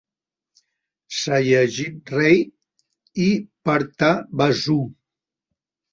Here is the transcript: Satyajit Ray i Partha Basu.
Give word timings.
Satyajit 1.17 2.05
Ray 2.15 2.39
i 3.29 3.31
Partha 3.69 4.11
Basu. 4.41 4.79